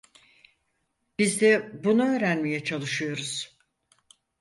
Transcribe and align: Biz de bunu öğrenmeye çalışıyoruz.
Biz 1.19 1.41
de 1.41 1.71
bunu 1.83 2.07
öğrenmeye 2.15 2.63
çalışıyoruz. 2.63 3.57